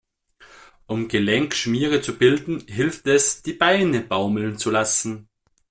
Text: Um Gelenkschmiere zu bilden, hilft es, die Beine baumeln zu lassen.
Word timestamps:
Um 0.87 1.09
Gelenkschmiere 1.09 2.01
zu 2.01 2.17
bilden, 2.17 2.61
hilft 2.65 3.05
es, 3.05 3.43
die 3.43 3.53
Beine 3.53 3.99
baumeln 4.01 4.57
zu 4.57 4.71
lassen. 4.71 5.29